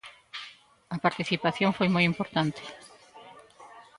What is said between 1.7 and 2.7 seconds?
foi moi importante.